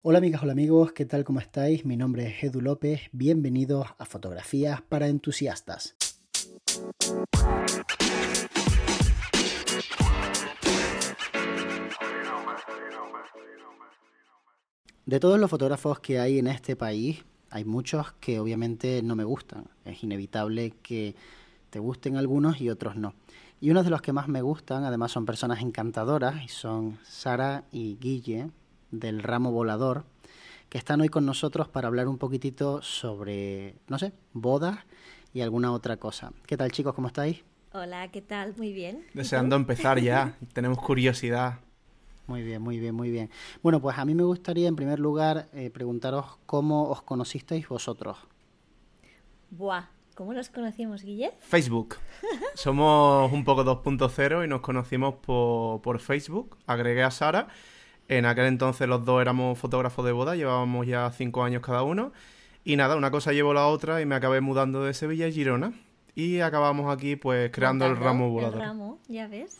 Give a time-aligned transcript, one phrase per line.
[0.00, 1.24] Hola amigas, hola amigos, ¿qué tal?
[1.24, 1.84] ¿Cómo estáis?
[1.84, 5.96] Mi nombre es Edu López, bienvenidos a Fotografías para Entusiastas.
[15.04, 19.24] De todos los fotógrafos que hay en este país, hay muchos que obviamente no me
[19.24, 19.64] gustan.
[19.84, 21.16] Es inevitable que
[21.70, 23.14] te gusten algunos y otros no.
[23.60, 27.64] Y uno de los que más me gustan, además son personas encantadoras, y son Sara
[27.72, 28.52] y Guille
[28.90, 30.04] del ramo volador,
[30.68, 34.78] que están hoy con nosotros para hablar un poquitito sobre, no sé, bodas
[35.32, 36.32] y alguna otra cosa.
[36.46, 36.94] ¿Qué tal chicos?
[36.94, 37.44] ¿Cómo estáis?
[37.72, 38.54] Hola, ¿qué tal?
[38.56, 39.04] Muy bien.
[39.14, 41.60] Deseando empezar ya, tenemos curiosidad.
[42.26, 43.30] Muy bien, muy bien, muy bien.
[43.62, 48.18] Bueno, pues a mí me gustaría en primer lugar eh, preguntaros cómo os conocisteis vosotros.
[49.50, 51.32] Buah, ¿cómo nos conocimos, Guille?
[51.40, 51.96] Facebook.
[52.54, 56.58] Somos un poco 2.0 y nos conocimos por, por Facebook.
[56.66, 57.48] Agregué a Sara.
[58.08, 62.12] En aquel entonces los dos éramos fotógrafos de boda, llevábamos ya cinco años cada uno.
[62.64, 65.72] Y nada, una cosa llevó la otra y me acabé mudando de Sevilla a Girona.
[66.14, 68.54] Y acabamos aquí pues creando el ramo volador.
[68.56, 69.58] El ramo, ya ves.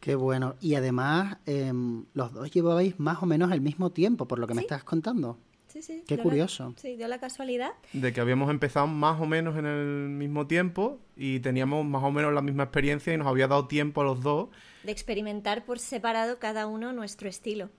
[0.00, 0.54] Qué bueno.
[0.60, 4.54] Y además, em, los dos llevabais más o menos el mismo tiempo, por lo que
[4.54, 5.38] me estás contando.
[5.68, 6.02] Sí, sí.
[6.06, 6.74] Qué dio la- curioso.
[6.76, 7.70] sí, dio la casualidad.
[7.92, 12.10] De que habíamos empezado más o menos en el mismo tiempo y teníamos más o
[12.10, 14.48] menos la misma experiencia y nos había dado tiempo a los dos
[14.82, 17.70] de experimentar por separado cada uno nuestro estilo.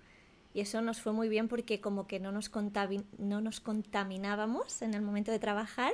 [0.54, 2.52] Y eso nos fue muy bien porque como que no nos,
[3.18, 5.94] no nos contaminábamos en el momento de trabajar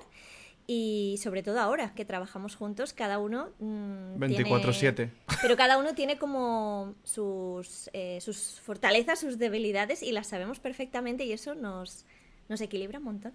[0.68, 3.50] y sobre todo ahora que trabajamos juntos, cada uno...
[3.60, 5.12] mm, tiene- 24/7.
[5.42, 11.26] Pero cada uno tiene como sus, eh, sus fortalezas, sus debilidades y las sabemos perfectamente
[11.26, 12.06] y eso nos,
[12.50, 13.34] nos equilibra un montón.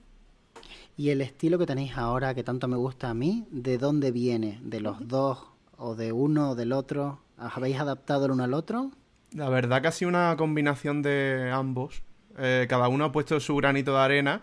[0.97, 4.61] Y el estilo que tenéis ahora, que tanto me gusta a mí, ¿de dónde viene?
[4.63, 5.39] ¿De los dos
[5.77, 7.21] o de uno o del otro?
[7.37, 8.93] ¿Os habéis adaptado el uno al otro?
[9.35, 12.03] La verdad que ha sido una combinación de ambos.
[12.39, 14.41] Eh, cada uno ha puesto su granito de arena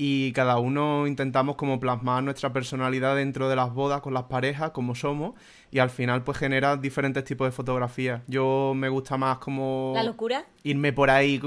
[0.00, 4.70] y cada uno intentamos como plasmar nuestra personalidad dentro de las bodas con las parejas,
[4.70, 5.34] como somos,
[5.72, 8.22] y al final pues genera diferentes tipos de fotografías.
[8.28, 10.46] Yo me gusta más como La locura.
[10.62, 11.40] irme por ahí,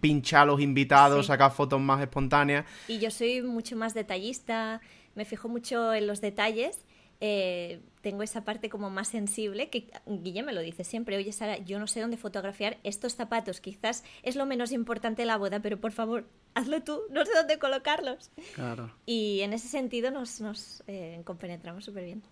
[0.00, 1.28] pinchar a los invitados, Sí.
[1.28, 2.64] sacar fotos más espontáneas.
[2.88, 4.80] Y yo soy mucho más detallista,
[5.14, 6.84] me fijo mucho en los detalles.
[7.24, 11.56] Eh, tengo esa parte como más sensible que Guille me lo dice siempre, oye Sara,
[11.58, 15.60] yo no sé dónde fotografiar estos zapatos, quizás es lo menos importante de la boda,
[15.60, 16.24] pero por favor,
[16.54, 18.32] hazlo tú, no sé dónde colocarlos.
[18.56, 18.92] Claro.
[19.06, 22.22] Y en ese sentido nos, nos eh, compenetramos súper bien.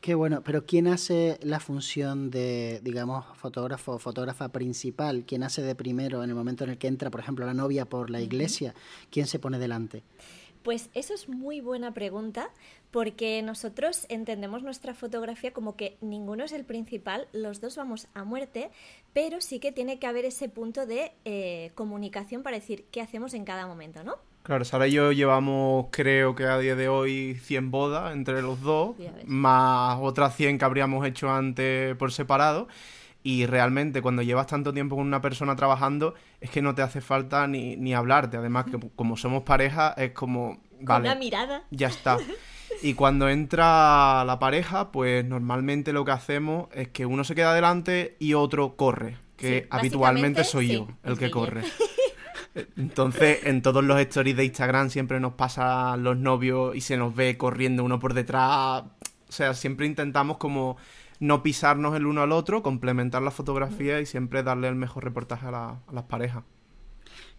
[0.00, 5.24] Qué bueno, pero ¿quién hace la función de, digamos, fotógrafo o fotógrafa principal?
[5.26, 7.84] ¿Quién hace de primero en el momento en el que entra, por ejemplo, la novia
[7.84, 8.74] por la iglesia?
[9.10, 10.02] ¿Quién se pone delante?
[10.62, 12.50] Pues eso es muy buena pregunta
[12.90, 18.24] porque nosotros entendemos nuestra fotografía como que ninguno es el principal, los dos vamos a
[18.24, 18.70] muerte,
[19.12, 23.32] pero sí que tiene que haber ese punto de eh, comunicación para decir qué hacemos
[23.34, 24.16] en cada momento, ¿no?
[24.42, 28.60] Claro, Sara y yo llevamos, creo que a día de hoy, 100 bodas entre los
[28.62, 28.96] dos,
[29.26, 32.66] más otras 100 que habríamos hecho antes por separado.
[33.22, 37.00] Y realmente, cuando llevas tanto tiempo con una persona trabajando, es que no te hace
[37.00, 38.36] falta ni, ni hablarte.
[38.36, 41.64] Además, que como somos pareja, es como, vale, una mirada.
[41.70, 42.18] ya está.
[42.82, 47.50] Y cuando entra la pareja, pues normalmente lo que hacemos es que uno se queda
[47.50, 51.62] adelante y otro corre, que Sí, habitualmente soy sí, yo el que corre.
[52.76, 57.14] Entonces, en todos los stories de Instagram siempre nos pasan los novios y se nos
[57.14, 58.82] ve corriendo uno por detrás.
[59.28, 60.76] O sea, siempre intentamos como
[61.20, 65.46] no pisarnos el uno al otro, complementar la fotografía y siempre darle el mejor reportaje
[65.46, 66.44] a, la- a las parejas.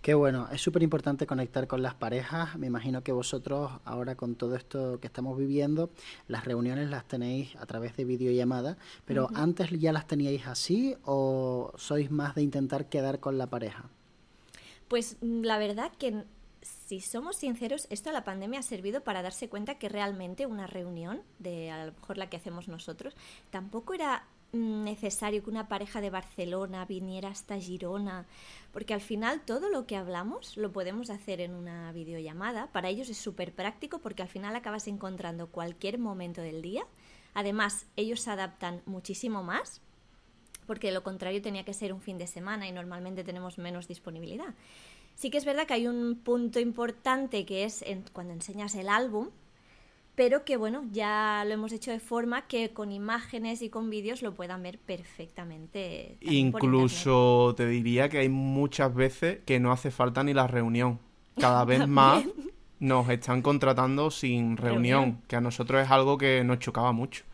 [0.02, 2.58] Qué bueno, es súper importante conectar con las parejas.
[2.58, 5.92] Me imagino que vosotros ahora con todo esto que estamos viviendo,
[6.28, 11.72] las reuniones las tenéis a través de videollamada, pero antes ya las teníais así o
[11.78, 13.86] sois más de intentar quedar con la pareja?
[14.88, 16.24] Pues mm, la verdad que,
[16.91, 20.68] si somos sinceros, esto a la pandemia ha servido para darse cuenta que realmente una
[20.68, 23.16] reunión, de a lo mejor la que hacemos nosotros,
[23.50, 28.25] tampoco era mm, necesario que una pareja de Barcelona viniera hasta Girona,
[28.74, 32.68] porque al final todo lo que hablamos lo podemos hacer en una videollamada.
[32.74, 36.86] Para ellos es súper práctico porque al final acabas encontrando cualquier momento del día.
[37.33, 39.81] Además, ellos se adaptan muchísimo más
[40.71, 43.89] porque de lo contrario tenía que ser un fin de semana y normalmente tenemos menos
[43.89, 44.53] disponibilidad.
[45.15, 48.88] Sí que es verdad que hay un punto importante que es en- cuando enseñas el
[48.88, 49.27] álbum,
[50.15, 54.21] pero que bueno, ya lo hemos hecho de forma que con imágenes y con vídeos
[54.21, 56.15] lo puedan ver perfectamente.
[56.21, 61.00] Incluso te diría que hay muchas veces que no hace falta ni la reunión.
[61.38, 62.24] Cada vez más
[62.79, 65.21] nos están contratando sin reunión, Reunión.
[65.27, 67.25] que a nosotros es algo que nos chocaba mucho.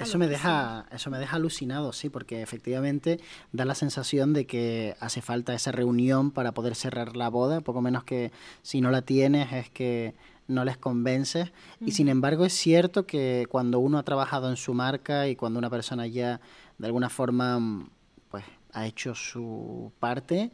[0.00, 3.20] Eso me deja eso me deja alucinado sí porque efectivamente
[3.52, 7.80] da la sensación de que hace falta esa reunión para poder cerrar la boda poco
[7.80, 8.30] menos que
[8.62, 10.14] si no la tienes es que
[10.48, 11.52] no les convences.
[11.78, 15.58] Y sin embargo es cierto que cuando uno ha trabajado en su marca y cuando
[15.58, 16.40] una persona ya
[16.78, 17.86] de alguna forma
[18.30, 20.50] pues ha hecho su parte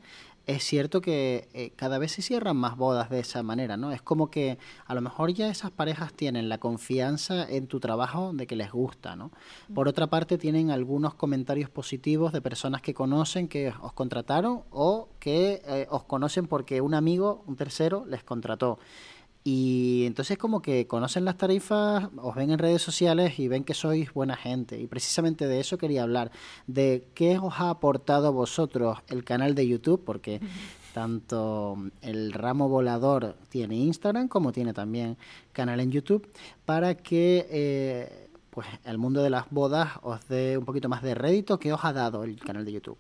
[0.47, 3.93] es cierto que eh, cada vez se cierran más bodas de esa manera, ¿no?
[3.93, 8.33] Es como que a lo mejor ya esas parejas tienen la confianza en tu trabajo
[8.35, 9.31] de que les gusta, ¿no?
[9.75, 15.09] Por otra parte, tienen algunos comentarios positivos de personas que conocen que os contrataron o
[15.19, 18.79] que eh, os conocen porque un amigo, un tercero, les contrató.
[19.47, 23.75] Y entonces como que conocen las tarifas, os ven en redes sociales y ven que
[23.75, 24.81] sois buena gente.
[24.81, 26.33] Y precisamente de eso quería hablar,
[26.67, 30.41] de qué os ha aportado a vosotros el canal de YouTube, porque
[30.95, 35.19] tanto el ramo volador tiene Instagram como tiene también
[35.53, 36.27] canal en YouTube,
[36.65, 41.15] para que eh, pues el mundo de las bodas os dé un poquito más de
[41.15, 41.59] rédito.
[41.59, 42.97] ¿Qué os ha dado el canal de YouTube?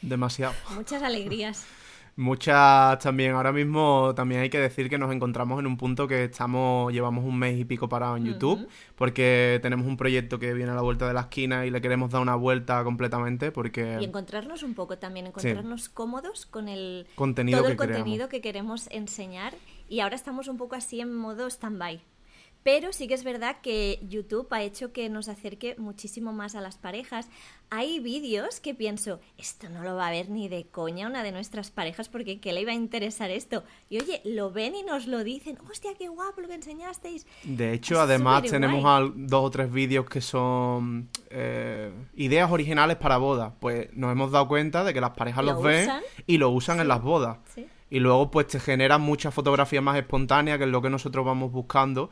[0.00, 0.54] Demasiado.
[0.74, 1.64] Muchas alegrías.
[2.16, 6.24] Muchas también, ahora mismo también hay que decir que nos encontramos en un punto que
[6.24, 10.72] estamos, llevamos un mes y pico parado en YouTube, porque tenemos un proyecto que viene
[10.72, 13.96] a la vuelta de la esquina y le queremos dar una vuelta completamente, porque...
[14.00, 18.42] Y encontrarnos un poco también, encontrarnos cómodos con el contenido todo el el contenido que
[18.42, 19.54] queremos enseñar.
[19.88, 22.02] Y ahora estamos un poco así en modo stand-by.
[22.62, 26.60] Pero sí que es verdad que YouTube ha hecho que nos acerque muchísimo más a
[26.60, 27.28] las parejas.
[27.70, 31.32] Hay vídeos que pienso, esto no lo va a ver ni de coña una de
[31.32, 33.64] nuestras parejas porque ¿qué le iba a interesar esto?
[33.88, 37.26] Y oye, lo ven y nos lo dicen, hostia, qué guapo lo que enseñasteis.
[37.44, 43.54] De hecho, además tenemos dos o tres vídeos que son eh, ideas originales para bodas.
[43.58, 45.88] Pues nos hemos dado cuenta de que las parejas los ven
[46.26, 47.38] y lo usan en las bodas.
[47.90, 51.52] Y luego pues te generan muchas fotografías más espontáneas, que es lo que nosotros vamos
[51.52, 52.10] buscando.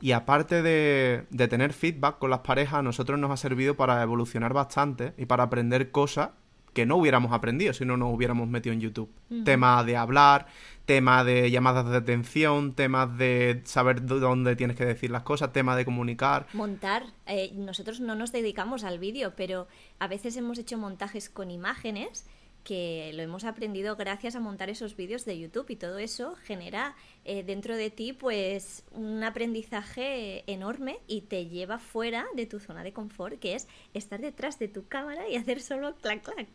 [0.00, 4.52] Y aparte de, tener feedback con las parejas, a nosotros nos ha servido para evolucionar
[4.52, 6.30] bastante y para aprender cosas
[6.72, 9.10] que no hubiéramos aprendido si no nos hubiéramos metido en YouTube.
[9.44, 10.46] Temas de hablar,
[10.86, 15.76] temas de llamadas de atención, temas de saber dónde tienes que decir las cosas, temas
[15.76, 16.46] de comunicar.
[16.52, 17.06] Montar.
[17.26, 19.66] Eh, nosotros no nos dedicamos al vídeo, pero
[19.98, 22.26] a veces hemos hecho montajes con imágenes
[22.64, 26.94] que lo hemos aprendido gracias a montar esos vídeos de YouTube y todo eso genera
[27.24, 32.82] eh, dentro de ti pues un aprendizaje enorme y te lleva fuera de tu zona
[32.82, 36.48] de confort que es estar detrás de tu cámara y hacer solo clac clac.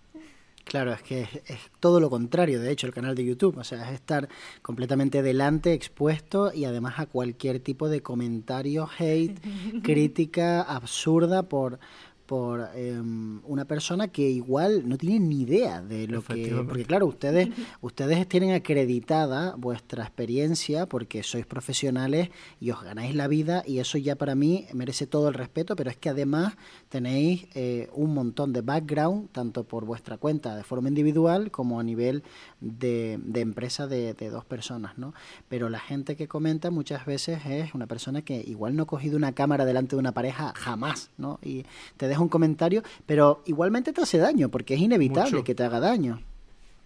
[0.65, 3.57] Claro, es que es, todo lo contrario, de hecho, el canal de YouTube.
[3.57, 4.27] O sea, es estar
[4.63, 9.39] completamente delante, expuesto y además a cualquier tipo de comentario, hate,
[9.83, 11.79] crítica absurda por,
[12.25, 17.05] por em, una persona que igual no tiene ni idea de lo que porque claro
[17.05, 17.49] ustedes
[17.81, 22.29] ustedes tienen acreditada vuestra experiencia porque sois profesionales
[22.59, 25.91] y os ganáis la vida y eso ya para mí merece todo el respeto pero
[25.91, 26.55] es que además
[26.89, 31.83] tenéis eh, un montón de background tanto por vuestra cuenta de forma individual como a
[31.83, 32.23] nivel
[32.59, 35.13] de, de empresa de, de dos personas no
[35.47, 39.15] pero la gente que comenta muchas veces es una persona que igual no ha cogido
[39.15, 41.65] una cámara delante de una pareja jamás no y
[41.97, 46.21] te un comentario, pero igualmente te hace daño, porque es inevitable que te haga daño.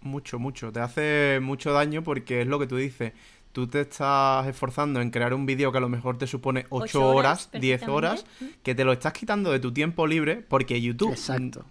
[0.02, 0.72] Mucho, mucho.
[0.72, 3.12] Te hace mucho daño porque es lo que tú dices.
[3.52, 7.04] Tú te estás esforzando en crear un vídeo que a lo mejor te supone 8
[7.04, 8.24] horas, 10 horas,
[8.62, 11.18] que te lo estás quitando de tu tiempo libre porque YouTube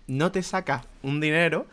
[0.08, 1.68] no te saca un dinero,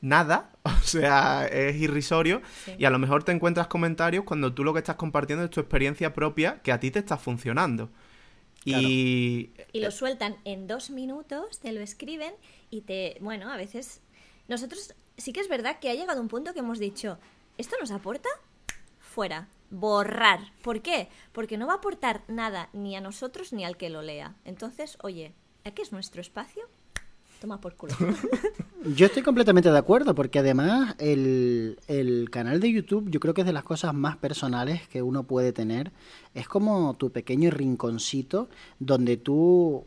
[0.00, 2.42] nada, o sea, es irrisorio
[2.78, 5.58] y a lo mejor te encuentras comentarios cuando tú lo que estás compartiendo es tu
[5.58, 7.90] experiencia propia que a ti te está funcionando.
[8.64, 9.50] Y...
[9.72, 12.34] y lo sueltan en dos minutos, te lo escriben
[12.70, 13.16] y te...
[13.20, 14.00] Bueno, a veces...
[14.48, 17.18] Nosotros sí que es verdad que ha llegado un punto que hemos dicho,
[17.56, 18.28] ¿esto nos aporta?
[18.98, 19.48] Fuera.
[19.70, 20.52] Borrar.
[20.62, 21.08] ¿Por qué?
[21.32, 24.34] Porque no va a aportar nada ni a nosotros ni al que lo lea.
[24.44, 25.32] Entonces, oye,
[25.64, 26.68] aquí es nuestro espacio,
[27.40, 27.94] Toma por culo.
[28.96, 33.42] Yo estoy completamente de acuerdo, porque además el, el, canal de YouTube yo creo que
[33.42, 35.92] es de las cosas más personales que uno puede tener.
[36.34, 39.86] Es como tu pequeño rinconcito donde tú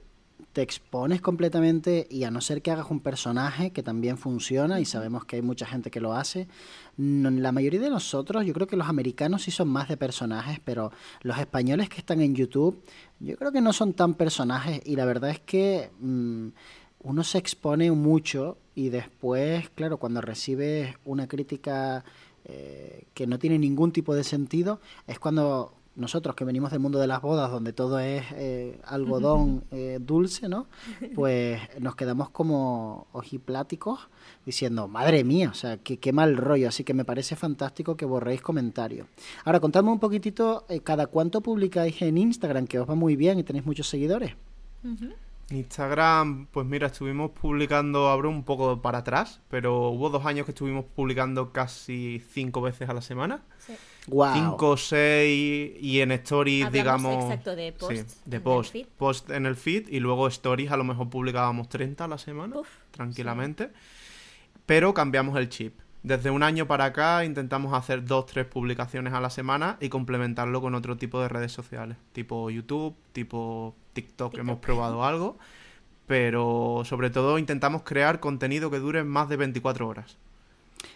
[0.54, 4.86] te expones completamente y a no ser que hagas un personaje que también funciona y
[4.86, 6.48] sabemos que hay mucha gente que lo hace,
[6.98, 10.92] la mayoría de nosotros, yo creo que los americanos sí son más de personajes, pero
[11.24, 12.84] los españoles que están en YouTube,
[13.20, 15.90] yo creo que no son tan personajes y la verdad es que...
[16.00, 16.50] Mm,
[17.04, 22.04] uno se expone mucho y después, claro, cuando recibes una crítica
[22.46, 26.98] eh, que no tiene ningún tipo de sentido, es cuando nosotros que venimos del mundo
[26.98, 30.66] de las bodas, donde todo es eh, algodón eh, dulce, ¿no?
[31.14, 34.08] Pues nos quedamos como ojipláticos
[34.46, 36.70] diciendo, madre mía, o sea, qué, qué mal rollo.
[36.70, 39.08] Así que me parece fantástico que borréis comentarios.
[39.46, 42.66] Ahora, contadme un poquitito, ¿cada cuánto publicáis en Instagram?
[42.66, 44.34] Que os va muy bien y tenéis muchos seguidores.
[45.56, 50.52] Instagram, pues mira, estuvimos publicando, abro un poco para atrás, pero hubo dos años que
[50.52, 53.44] estuvimos publicando casi cinco veces a la semana.
[53.60, 53.74] Sí.
[54.08, 54.34] Wow.
[54.34, 57.24] Cinco o seis y en stories, digamos.
[57.24, 58.26] Exacto, de post.
[58.26, 58.76] de post.
[58.98, 62.58] Post en el feed y luego stories, a lo mejor publicábamos 30 a la semana,
[62.92, 63.72] tranquilamente.
[64.66, 65.83] Pero cambiamos el chip.
[66.04, 70.60] Desde un año para acá intentamos hacer dos, tres publicaciones a la semana y complementarlo
[70.60, 75.38] con otro tipo de redes sociales, tipo YouTube, tipo TikTok, hemos probado algo,
[76.06, 80.18] pero sobre todo intentamos crear contenido que dure más de 24 horas.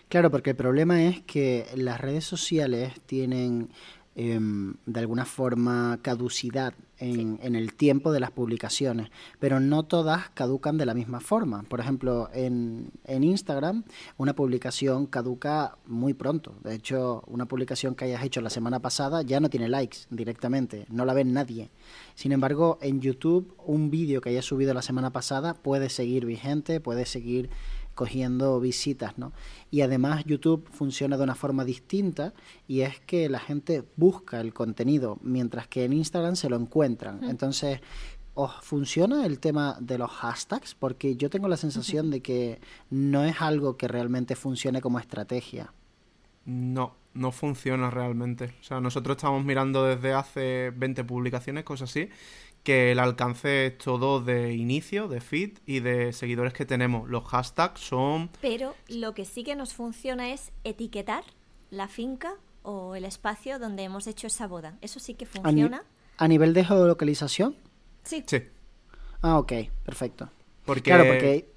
[0.09, 3.69] Claro, porque el problema es que las redes sociales tienen
[4.15, 10.29] em, de alguna forma caducidad en, en, el tiempo de las publicaciones, pero no todas
[10.29, 11.63] caducan de la misma forma.
[11.63, 13.83] Por ejemplo, en, en, Instagram
[14.17, 16.55] una publicación caduca muy pronto.
[16.63, 20.85] De hecho, una publicación que hayas hecho la semana pasada ya no tiene likes directamente,
[20.89, 21.69] no la ve nadie.
[22.15, 26.79] Sin embargo, en YouTube un vídeo que hayas subido la semana pasada puede seguir vigente,
[26.79, 27.49] puede seguir
[27.97, 29.33] cogiendo visitas, ¿no?
[29.71, 32.33] Y además YouTube funciona de una forma distinta
[32.67, 37.23] y es que la gente busca el contenido, mientras que en Instagram se lo encuentran.
[37.23, 37.81] Entonces,
[38.35, 40.75] ¿os funciona el tema de los hashtags?
[40.75, 42.61] Porque yo tengo la sensación de que
[42.91, 45.73] no es algo que realmente funcione como estrategia.
[46.45, 48.53] No, no funciona realmente.
[48.61, 52.09] O sea, nosotros estamos mirando desde hace 20 publicaciones, cosas así,
[52.67, 57.09] que el alcance es todo de inicio, de feed y de seguidores que tenemos.
[57.09, 58.29] Los hashtags son...
[58.41, 61.23] Pero lo que sí que nos funciona es etiquetar
[61.71, 62.33] la finca
[62.63, 64.77] o el espacio donde hemos hecho esa boda.
[64.81, 65.85] Eso sí que funciona.
[66.17, 67.55] ¿A, nivel de geolocalización?
[68.03, 68.25] Sí.
[68.27, 68.43] Sí.
[69.21, 69.53] Ah, ok,
[69.85, 70.29] perfecto.
[70.83, 71.49] claro, porque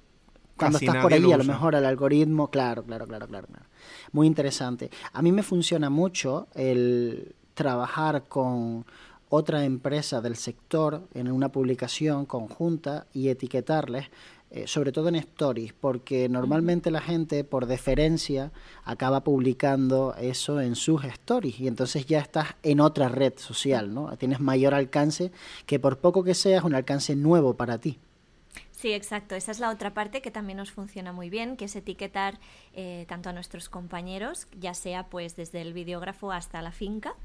[0.55, 3.65] cuando estás por ahí, a lo mejor el algoritmo, claro, claro, claro, claro, claro.
[4.13, 4.89] Muy interesante.
[5.11, 8.85] A mí me funciona mucho el trabajar con
[9.33, 14.09] otra empresa del sector en una publicación conjunta y etiquetarles,
[14.49, 18.51] eh, sobre todo en stories, porque normalmente la gente por deferencia
[18.83, 24.15] acaba publicando eso en sus stories y entonces ya estás en otra red social, ¿no?
[24.17, 25.31] Tienes mayor alcance
[25.65, 27.99] que por poco que sea es un alcance nuevo para ti.
[28.71, 29.35] Sí, exacto.
[29.35, 32.37] Esa es la otra parte que también nos funciona muy bien, que es etiquetar
[32.73, 37.15] eh, tanto a nuestros compañeros, ya sea pues desde el videógrafo hasta la finca,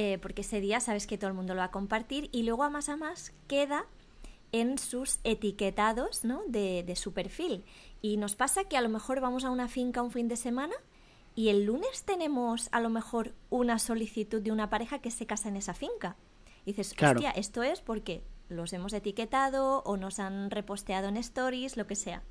[0.00, 2.62] eh, porque ese día sabes que todo el mundo lo va a compartir y luego
[2.62, 3.84] a más a más queda
[4.52, 6.42] en sus etiquetados ¿no?
[6.46, 7.64] de, de su perfil.
[8.00, 10.76] Y nos pasa que a lo mejor vamos a una finca un fin de semana
[11.34, 15.48] y el lunes tenemos a lo mejor una solicitud de una pareja que se casa
[15.48, 16.14] en esa finca.
[16.64, 21.76] Y dices, hostia, esto es porque los hemos etiquetado o nos han reposteado en stories,
[21.76, 22.22] lo que sea.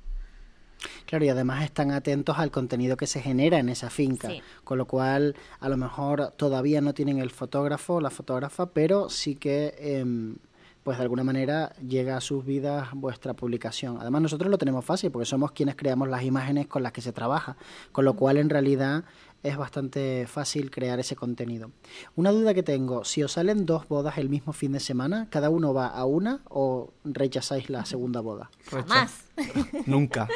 [1.08, 4.28] Claro, y además están atentos al contenido que se genera en esa finca,
[4.62, 9.08] con lo cual a lo mejor todavía no tienen el fotógrafo o la fotógrafa, pero
[9.08, 10.36] sí que em,
[10.82, 13.96] pues de alguna manera llega a sus vidas vuestra publicación.
[13.98, 17.12] Además nosotros lo tenemos fácil porque somos quienes creamos las imágenes con las que se
[17.12, 17.56] trabaja,
[17.90, 19.04] con lo cual en realidad
[19.42, 21.70] es bastante fácil crear ese contenido.
[22.16, 25.50] Una duda que tengo, si os salen dos bodas el mismo fin de semana, ¿cada
[25.50, 28.50] uno va a una o rechazáis la segunda boda?
[28.66, 29.24] Jamás.
[29.86, 30.28] Nunca.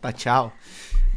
[0.00, 0.52] Tachao.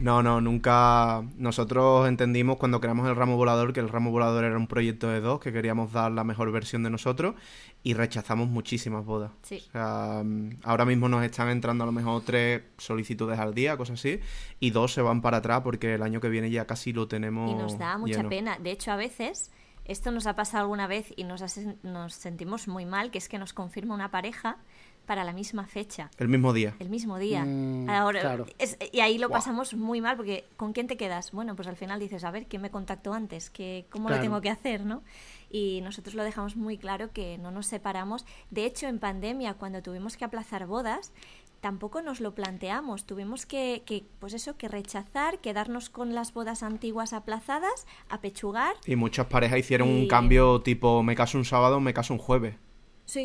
[0.02, 1.24] No, no, nunca.
[1.38, 5.22] Nosotros entendimos cuando creamos el ramo volador que el ramo volador era un proyecto de
[5.22, 7.36] dos, que queríamos dar la mejor versión de nosotros
[7.84, 9.32] y rechazamos muchísimas bodas.
[9.44, 9.64] Sí.
[9.68, 10.24] O sea,
[10.64, 14.20] ahora mismo nos están entrando a lo mejor tres solicitudes al día, cosas así,
[14.60, 17.52] y dos se van para atrás porque el año que viene ya casi lo tenemos.
[17.52, 18.58] Y nos da mucha pena.
[18.60, 19.52] De hecho, a veces.
[19.84, 21.44] Esto nos ha pasado alguna vez y nos,
[21.82, 24.60] nos sentimos muy mal, que es que nos confirma una pareja
[25.06, 26.10] para la misma fecha.
[26.18, 26.76] El mismo día.
[26.80, 27.44] El mismo día.
[27.46, 28.46] Mm, Ahora,
[28.92, 31.32] y ahí lo pasamos muy mal porque ¿con quién te quedas?
[31.32, 33.50] Bueno, pues al final dices, a ver, ¿quién me contactó antes?
[33.50, 34.86] ¿Qué, ¿Cómo lo tengo que hacer?
[34.86, 35.04] ¿no?
[35.50, 38.26] Y nosotros lo dejamos muy claro que no nos separamos.
[38.52, 41.12] De hecho, en pandemia, cuando tuvimos que aplazar bodas,
[41.60, 43.06] tampoco nos lo planteamos.
[43.06, 48.76] Tuvimos que, que, pues eso, que rechazar, quedarnos con las bodas antiguas aplazadas, apechugar.
[48.86, 52.56] Y muchas parejas hicieron un cambio tipo, me caso un sábado, me caso un jueves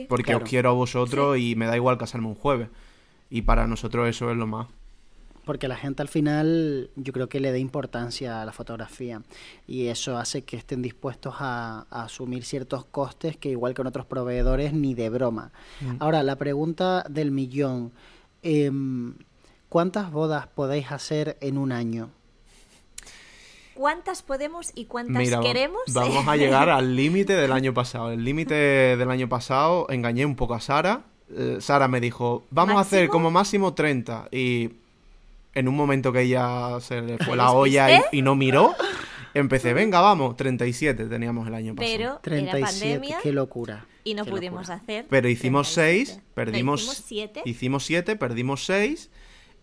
[0.09, 2.69] porque os quiero a vosotros y me da igual casarme un jueves.
[3.31, 4.69] Y para nosotros eso es lo más.
[5.45, 9.23] Porque la gente al final yo creo que le da importancia a la fotografía
[9.69, 14.07] y eso hace que estén dispuestos a, asumir ciertos costes que igual que en otros
[14.07, 15.53] proveedores ni de broma.
[15.81, 15.97] Mm.
[16.01, 17.93] Ahora, la pregunta del millón,
[18.43, 19.15] em,
[19.69, 22.11] ¿cuántas bodas podéis hacer en un año?
[23.77, 25.83] ¿Cuántas podemos y cuántas queremos?
[25.93, 28.11] Vamos a llegar al límite del año pasado.
[28.11, 31.03] El límite del año pasado engañé un poco a Sara.
[31.31, 34.29] Eh, Sara me dijo, vamos a hacer como máximo 30.
[34.33, 34.71] Y
[35.55, 38.75] en un momento que ella se le fue la olla y, no miró,
[39.35, 41.93] Empecé, venga, vamos, 37 teníamos el año pasado.
[41.95, 43.85] Pero era 37, pandemia qué locura.
[44.03, 44.77] y no pudimos locura.
[44.77, 45.07] hacer.
[45.11, 46.33] Pero hicimos 6, 37.
[46.35, 47.43] perdimos Hicimos 7.
[47.45, 49.11] Hicimos 7, perdimos 6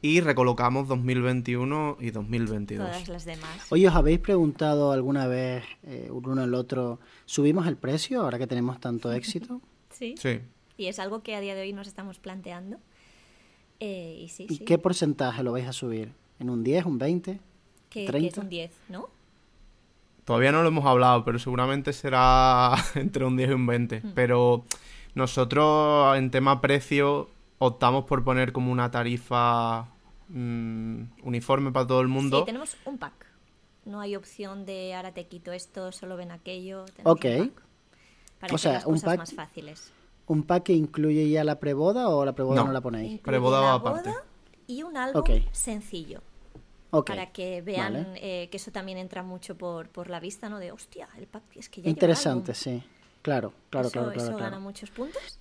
[0.04, 2.86] y recolocamos 2021 y 2022.
[2.86, 3.72] Todas las demás.
[3.72, 8.46] Oye, ¿os habéis preguntado alguna vez eh, uno al otro, ¿subimos el precio ahora que
[8.46, 9.62] tenemos tanto éxito?
[9.92, 10.16] Sí.
[10.18, 10.42] Sí.
[10.76, 12.80] Y es algo que a día de hoy nos estamos planteando.
[13.80, 14.66] Eh, y sí, ¿Y sí.
[14.66, 16.12] qué porcentaje lo vais a subir?
[16.38, 17.32] ¿En un 10, un 20?
[17.32, 17.40] que,
[17.90, 18.42] que es 30?
[18.42, 19.10] un 10, ¿no?
[20.26, 24.02] Todavía no lo hemos hablado, pero seguramente será entre un 10 y un 20.
[24.02, 24.12] Hmm.
[24.14, 24.66] Pero
[25.16, 27.30] nosotros en tema precio
[27.60, 29.93] optamos por poner como una tarifa
[30.30, 32.40] mm, uniforme para todo el mundo.
[32.40, 33.28] Sí, tenemos un pack.
[33.86, 36.86] No hay opción de ahora te quito esto, solo ven aquello.
[36.86, 37.26] Tenemos Ok.
[37.26, 37.64] un pack.
[38.40, 39.92] Para O sea, las un cosas pack- más fáciles.
[40.28, 42.72] ¿Un pack que incluye ya la preboda o la preboda no, No.
[42.74, 43.06] la ponéis?
[43.14, 44.10] Incluye Preboda va aparte.
[44.10, 44.24] boda
[44.68, 46.22] y un álbum sencillo.
[46.92, 48.44] Ok, Para que vean vale.
[48.44, 50.60] eh, que eso también entra mucho por, por la vista, ¿no?
[50.60, 52.62] De, hostia, el pack es que ya lleva Interesante, álbum".
[52.82, 52.84] sí.
[53.22, 54.62] Claro, claro, eso, claro, eso claro, gana claro.
[54.62, 55.40] muchos puntos.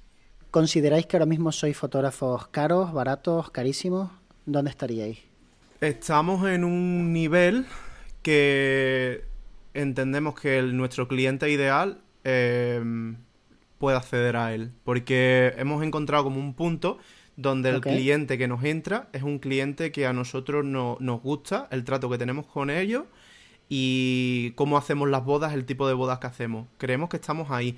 [0.51, 4.11] ¿Consideráis que ahora mismo sois fotógrafos caros, baratos, carísimos?
[4.47, 5.19] ¿Dónde estaríais?
[5.81, 7.67] Estamos en un nivel
[8.23, 9.25] que
[9.75, 12.81] entendemos que el- nuestro cliente ideal eh,
[13.79, 14.71] puede acceder a él.
[14.85, 16.99] Porque hemos encontrado como un punto
[17.37, 21.67] donde el cliente que nos entra es un cliente que a nosotros no- nos gusta,
[21.73, 23.05] el trato que tenemos con ellos
[23.69, 26.69] y cómo hacemos las bodas, el tipo de bodas que hacemos.
[26.79, 27.77] Creemos que estamos ahí.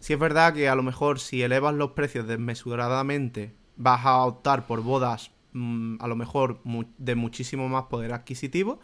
[0.00, 4.66] Si es verdad que a lo mejor si elevas los precios desmesuradamente vas a optar
[4.66, 6.60] por bodas a lo mejor
[6.98, 8.80] de muchísimo más poder adquisitivo,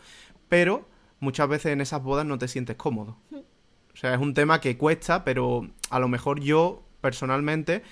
[0.49, 0.89] pero
[1.21, 3.17] muchas veces en esas bodas no te sientes cómodo.
[3.33, 7.83] O sea, es un tema que cuesta, pero a lo mejor yo personalmente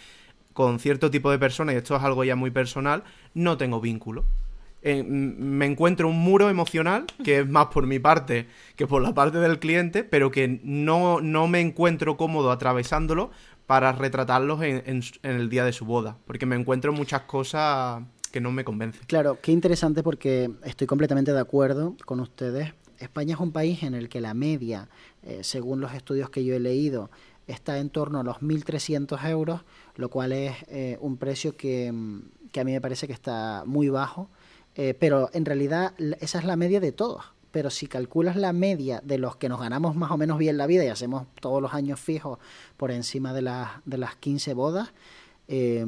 [0.52, 3.02] con cierto tipo de personas, y esto es algo ya muy personal,
[3.34, 4.24] no tengo vínculo.
[4.82, 9.14] Eh, me encuentro un muro emocional que es más por mi parte que por la
[9.14, 13.30] parte del cliente, pero que no, no me encuentro cómodo atravesándolo
[13.66, 18.02] para retratarlos en, en el día de su boda, porque me encuentro muchas cosas
[18.34, 19.00] que no me convencen.
[19.06, 22.74] Claro, qué interesante porque estoy completamente de acuerdo con ustedes.
[22.98, 24.88] España es un país en el que la media,
[25.22, 27.12] eh, según los estudios que yo he leído,
[27.46, 29.60] está en torno a los 1.300 euros,
[29.94, 33.62] lo cual es eh, un precio que, mm, que a mí me parece que está
[33.66, 34.28] muy bajo,
[34.74, 37.22] eh, pero en realidad esa es la media de todos.
[37.52, 40.66] Pero si calculas la media de los que nos ganamos más o menos bien la
[40.66, 42.40] vida y hacemos todos los años fijos
[42.76, 44.92] por encima de las, de las 15 bodas,
[45.46, 45.86] eh,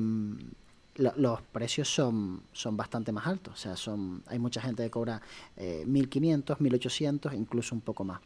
[0.97, 3.55] lo- los precios son, son bastante más altos.
[3.55, 5.21] O sea, son hay mucha gente que cobra
[5.57, 8.21] eh, 1.500, 1.800, incluso un poco más.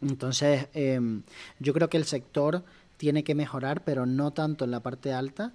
[0.00, 1.22] Entonces, em,
[1.60, 2.64] yo creo que el sector
[2.96, 5.52] tiene que mejorar, pero no tanto en la parte alta,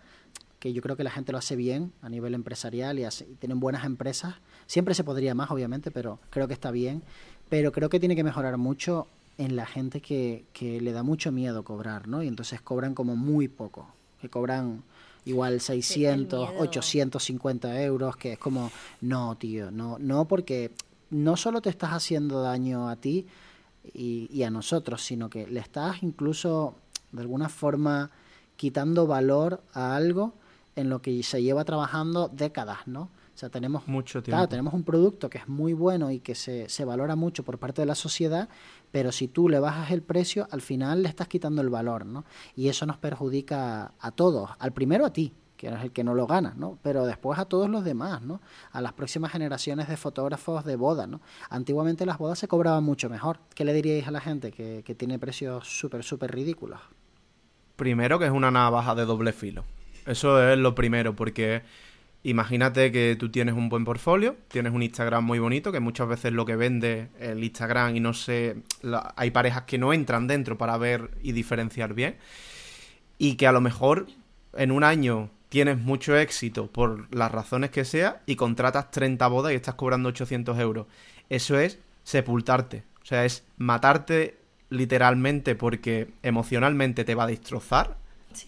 [0.59, 3.59] que yo creo que la gente lo hace bien a nivel empresarial y, hace- tienen
[3.59, 4.35] buenas empresas.
[4.65, 7.03] Siempre se podría más, obviamente, pero creo que está bien.
[7.49, 11.31] Pero creo que tiene que mejorar mucho en la gente que, que le da mucho
[11.31, 12.23] miedo cobrar, ¿no?
[12.23, 13.87] Y entonces cobran como muy poco,
[14.19, 14.83] que cobran
[15.27, 16.61] igual 600, miedo.
[16.61, 20.71] 850 euros, que es como, no, tío, no, no, porque
[21.09, 23.27] no solo te estás haciendo daño a ti
[23.93, 26.75] y, y a nosotros, sino que le estás incluso
[27.11, 28.11] de alguna forma
[28.55, 30.33] quitando valor a algo
[30.75, 33.09] en lo que se lleva trabajando décadas, ¿no?
[33.37, 34.37] O sea, tenemos Mucho tiempo.
[34.37, 37.59] Claro, tenemos un producto que es muy bueno y que se, se valora mucho por
[37.59, 38.49] parte de la sociedad,
[38.91, 42.25] pero si tú le bajas el precio, al final le estás quitando el valor, ¿no?
[42.55, 44.51] Y eso nos perjudica a, todos.
[44.59, 46.77] Al primero a ti, que eres el que no lo gana, ¿no?
[46.81, 48.41] Pero después a todos los demás, ¿no?
[48.71, 51.21] A las próximas generaciones de fotógrafos de boda, ¿no?
[51.49, 53.39] Antiguamente las bodas se cobraban mucho mejor.
[53.55, 56.79] ¿Qué le diríais a la gente que tiene precios súper, súper ridículos?
[57.75, 59.63] Primero que es una navaja de doble filo.
[60.07, 61.63] Eso es lo primero, porque
[62.23, 66.33] imagínate que tú tienes un buen portfolio, tienes un Instagram muy bonito, que muchas veces
[66.33, 70.57] lo que vende el Instagram y no sé, la- hay parejas que no entran dentro
[70.57, 72.17] para ver y diferenciar bien,
[73.17, 74.07] y que a lo mejor
[74.53, 79.53] en un año tienes mucho éxito por las razones que sea y contratas 30 bodas
[79.53, 80.87] y estás cobrando 800 euros.
[81.29, 84.37] Eso es sepultarte, o sea, es matarte
[84.69, 87.97] literalmente porque emocionalmente te va a destrozar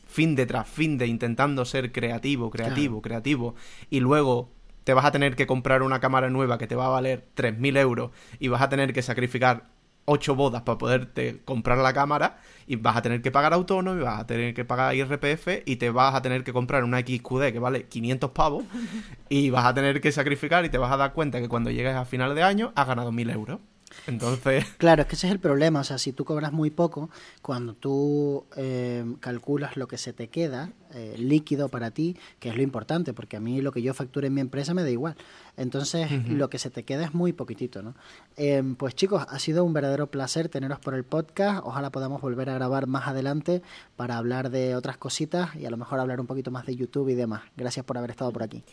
[0.08, 3.56] fin de tras fin de intentando ser creativo, creativo, creativo,
[3.90, 4.50] y luego
[4.84, 7.78] te vas a tener que comprar una cámara nueva que te va a valer 3.000
[7.78, 9.68] euros y vas a tener que sacrificar
[10.06, 14.04] 8 bodas para poderte comprar la cámara y vas a tener que pagar autónomo y
[14.04, 17.52] vas a tener que pagar IRPF y te vas a tener que comprar una XQD
[17.52, 18.64] que vale 500 pavos
[19.30, 21.96] y vas a tener que sacrificar y te vas a dar cuenta que cuando llegues
[21.96, 23.60] a final de año has ganado 1.000 euros.
[24.08, 24.66] Entonces...
[24.78, 25.82] Claro, es que ese es el problema.
[25.82, 27.10] O sea, si tú cobras muy poco,
[27.42, 32.56] cuando tú eh, calculas lo que se te queda eh, líquido para ti, que es
[32.56, 35.16] lo importante, porque a mí lo que yo facture en mi empresa me da igual.
[35.58, 37.94] Entonces, lo que se te queda es muy poquitito, ¿no?
[38.38, 41.62] Em, pues chicos, ha sido un verdadero placer teneros por el podcast.
[41.64, 43.62] Ojalá podamos volver a grabar más adelante
[43.96, 47.10] para hablar de otras cositas y a lo mejor hablar un poquito más de YouTube
[47.10, 47.42] y demás.
[47.58, 48.64] Gracias por haber estado por aquí.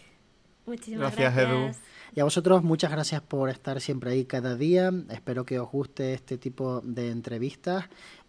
[0.66, 1.37] Muchísimas gracias.
[1.37, 1.95] Edu.
[2.14, 4.90] Y a vosotros muchas gracias por estar siempre ahí cada día.
[5.10, 7.84] Espero que os guste este tipo de entrevistas.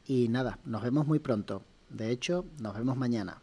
[0.05, 1.63] Y nada, nos vemos muy pronto.
[1.89, 3.41] De hecho, nos vemos mañana.